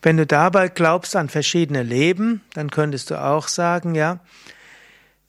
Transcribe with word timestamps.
Wenn 0.00 0.16
du 0.16 0.26
dabei 0.26 0.68
glaubst 0.68 1.14
an 1.16 1.28
verschiedene 1.28 1.82
Leben, 1.82 2.42
dann 2.54 2.70
könntest 2.70 3.10
du 3.10 3.22
auch 3.22 3.48
sagen, 3.48 3.94
ja, 3.94 4.20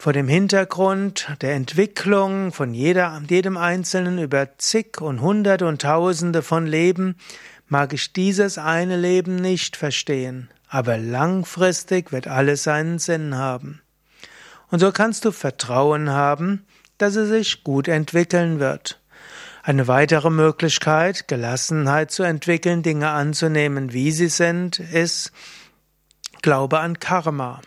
vor 0.01 0.13
dem 0.13 0.29
Hintergrund 0.29 1.27
der 1.41 1.55
Entwicklung 1.55 2.53
von 2.53 2.73
jeder, 2.73 3.21
jedem 3.29 3.57
Einzelnen 3.57 4.17
über 4.17 4.57
zig 4.57 5.01
und 5.01 5.19
hunderte 5.19 5.67
und 5.67 5.81
tausende 5.81 6.41
von 6.41 6.65
Leben 6.65 7.17
mag 7.67 7.91
ich 7.91 8.13
dieses 8.13 8.57
eine 8.57 8.95
Leben 8.95 9.35
nicht 9.35 9.75
verstehen, 9.75 10.49
aber 10.69 10.97
langfristig 10.97 12.13
wird 12.13 12.27
alles 12.27 12.63
seinen 12.63 12.97
Sinn 12.97 13.35
haben. 13.35 13.81
Und 14.71 14.79
so 14.79 14.93
kannst 14.93 15.25
du 15.25 15.33
Vertrauen 15.33 16.11
haben, 16.11 16.65
dass 16.97 17.17
es 17.17 17.27
sich 17.27 17.65
gut 17.65 17.89
entwickeln 17.89 18.61
wird. 18.61 19.01
Eine 19.63 19.89
weitere 19.89 20.29
Möglichkeit, 20.29 21.27
Gelassenheit 21.27 22.11
zu 22.11 22.23
entwickeln, 22.23 22.83
Dinge 22.83 23.09
anzunehmen, 23.09 23.91
wie 23.91 24.11
sie 24.11 24.29
sind, 24.29 24.79
ist 24.79 25.33
Glaube 26.41 26.79
an 26.79 26.99
Karma. 26.99 27.59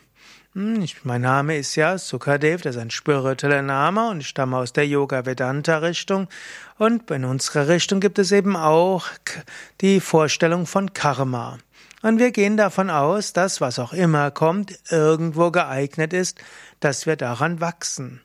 Hm, 0.54 0.86
mein 1.04 1.22
Name 1.22 1.56
ist 1.56 1.76
ja 1.76 1.96
Sukadev, 1.96 2.60
das 2.60 2.76
ist 2.76 2.82
ein 2.82 2.90
spiritueller 2.90 3.62
Name 3.62 4.10
und 4.10 4.20
ich 4.20 4.28
stamme 4.28 4.58
aus 4.58 4.74
der 4.74 4.86
Yoga-Vedanta-Richtung. 4.86 6.28
Und 6.76 7.10
in 7.10 7.24
unserer 7.24 7.68
Richtung 7.68 8.00
gibt 8.00 8.18
es 8.18 8.32
eben 8.32 8.54
auch 8.54 9.06
die 9.80 9.98
Vorstellung 9.98 10.66
von 10.66 10.92
Karma. 10.92 11.56
Und 12.02 12.18
wir 12.18 12.32
gehen 12.32 12.58
davon 12.58 12.90
aus, 12.90 13.32
dass 13.32 13.62
was 13.62 13.78
auch 13.78 13.94
immer 13.94 14.30
kommt, 14.30 14.78
irgendwo 14.90 15.50
geeignet 15.50 16.12
ist, 16.12 16.38
dass 16.80 17.06
wir 17.06 17.16
daran 17.16 17.62
wachsen. 17.62 18.20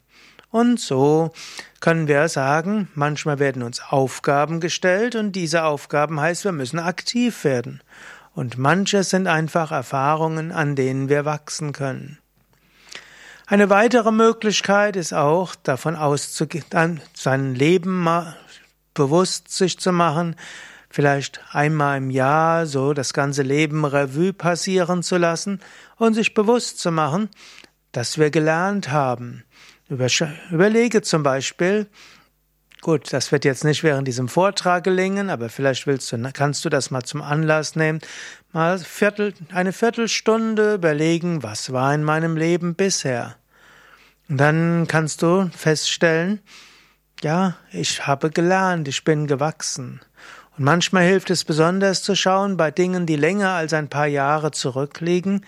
Und 0.49 0.81
so 0.81 1.31
können 1.79 2.09
wir 2.09 2.27
sagen, 2.27 2.89
manchmal 2.93 3.39
werden 3.39 3.63
uns 3.63 3.81
Aufgaben 3.81 4.59
gestellt 4.59 5.15
und 5.15 5.31
diese 5.31 5.63
Aufgaben 5.63 6.19
heißt, 6.19 6.43
wir 6.43 6.51
müssen 6.51 6.79
aktiv 6.79 7.45
werden. 7.45 7.81
Und 8.37 8.59
manches 8.59 9.09
sind 9.09 9.25
einfach 9.25 9.71
Erfahrungen, 9.71 10.51
an 10.51 10.75
denen 10.75 11.09
wir 11.09 11.25
wachsen 11.25 11.71
können. 11.71 12.19
Eine 13.47 13.71
weitere 13.71 14.11
Möglichkeit 14.11 14.95
ist 14.95 15.11
auch, 15.11 15.55
davon 15.55 15.95
auszugehen, 15.95 17.01
sein 17.15 17.55
Leben 17.55 18.07
bewusst 18.93 19.49
sich 19.49 19.79
zu 19.79 19.91
machen, 19.91 20.35
vielleicht 20.87 21.41
einmal 21.51 21.97
im 21.97 22.11
Jahr 22.11 22.67
so 22.67 22.93
das 22.93 23.11
ganze 23.11 23.41
Leben 23.41 23.85
Revue 23.85 24.33
passieren 24.33 25.01
zu 25.01 25.17
lassen 25.17 25.59
und 25.95 26.13
sich 26.13 26.35
bewusst 26.35 26.77
zu 26.77 26.91
machen, 26.91 27.29
dass 27.91 28.19
wir 28.19 28.29
gelernt 28.29 28.91
haben. 28.91 29.45
Überlege 29.89 31.01
zum 31.01 31.23
Beispiel, 31.23 31.87
Gut, 32.87 33.11
das 33.11 33.33
wird 33.33 33.43
jetzt 33.43 33.65
nicht 33.65 33.83
während 33.83 34.07
diesem 34.07 34.29
Vortrag 34.29 34.85
gelingen, 34.85 35.29
aber 35.29 35.49
vielleicht 35.49 35.87
willst 35.87 36.09
du, 36.09 36.31
kannst 36.31 36.63
du 36.63 36.69
das 36.69 36.89
mal 36.89 37.03
zum 37.03 37.21
Anlass 37.21 37.75
nehmen, 37.75 37.99
mal 38.53 38.79
Viertel, 38.79 39.33
eine 39.51 39.73
Viertelstunde 39.73 40.75
überlegen, 40.75 41.43
was 41.43 41.73
war 41.73 41.93
in 41.93 42.05
meinem 42.05 42.37
Leben 42.37 42.75
bisher. 42.75 43.35
Und 44.29 44.37
dann 44.37 44.85
kannst 44.87 45.21
du 45.21 45.49
feststellen, 45.53 46.39
ja, 47.21 47.57
ich 47.73 48.07
habe 48.07 48.29
gelernt, 48.29 48.87
ich 48.87 49.03
bin 49.03 49.27
gewachsen. 49.27 49.99
Und 50.57 50.63
manchmal 50.63 51.03
hilft 51.03 51.29
es 51.29 51.43
besonders 51.43 52.03
zu 52.03 52.15
schauen 52.15 52.55
bei 52.55 52.71
Dingen, 52.71 53.05
die 53.05 53.17
länger 53.17 53.49
als 53.49 53.73
ein 53.73 53.89
paar 53.89 54.07
Jahre 54.07 54.51
zurückliegen, 54.51 55.45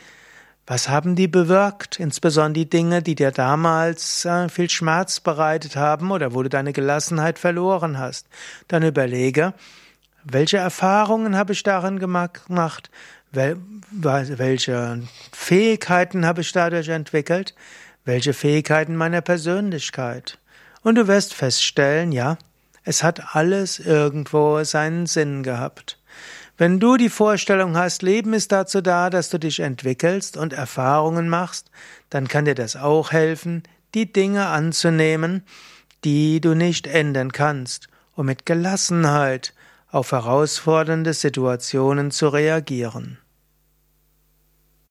was 0.69 0.87
haben 0.87 1.15
die 1.15 1.27
bewirkt? 1.27 1.99
Insbesondere 1.99 2.65
die 2.65 2.69
Dinge, 2.69 3.01
die 3.01 3.15
dir 3.15 3.31
damals 3.31 4.23
äh, 4.25 4.49
viel 4.49 4.69
Schmerz 4.69 5.19
bereitet 5.19 5.75
haben 5.75 6.11
oder 6.11 6.35
wo 6.35 6.43
du 6.43 6.49
deine 6.49 6.73
Gelassenheit 6.73 7.39
verloren 7.39 7.97
hast. 7.97 8.27
Dann 8.67 8.83
überlege, 8.83 9.55
welche 10.23 10.57
Erfahrungen 10.57 11.35
habe 11.35 11.53
ich 11.53 11.63
darin 11.63 11.97
gemacht? 11.97 12.91
Welche 13.31 15.01
Fähigkeiten 15.31 16.23
habe 16.23 16.41
ich 16.41 16.51
dadurch 16.51 16.89
entwickelt? 16.89 17.55
Welche 18.05 18.33
Fähigkeiten 18.33 18.95
meiner 18.95 19.21
Persönlichkeit? 19.21 20.37
Und 20.83 20.95
du 20.95 21.07
wirst 21.07 21.33
feststellen, 21.33 22.11
ja, 22.11 22.37
es 22.83 23.01
hat 23.01 23.35
alles 23.35 23.79
irgendwo 23.79 24.63
seinen 24.63 25.07
Sinn 25.07 25.41
gehabt. 25.41 25.98
Wenn 26.59 26.81
du 26.81 26.97
die 26.97 27.07
Vorstellung 27.07 27.77
hast, 27.77 28.01
Leben 28.01 28.33
ist 28.33 28.51
dazu 28.51 28.81
da, 28.81 29.09
dass 29.09 29.29
du 29.29 29.39
dich 29.39 29.61
entwickelst 29.61 30.35
und 30.35 30.51
Erfahrungen 30.51 31.29
machst, 31.29 31.71
dann 32.09 32.27
kann 32.27 32.43
dir 32.43 32.53
das 32.53 32.75
auch 32.75 33.13
helfen, 33.13 33.63
die 33.93 34.11
Dinge 34.11 34.47
anzunehmen, 34.47 35.45
die 36.03 36.41
du 36.41 36.55
nicht 36.55 36.85
ändern 36.85 37.31
kannst, 37.31 37.87
um 38.13 38.25
mit 38.25 38.45
Gelassenheit 38.45 39.53
auf 39.89 40.11
herausfordernde 40.11 41.13
Situationen 41.13 42.11
zu 42.11 42.27
reagieren. 42.27 43.19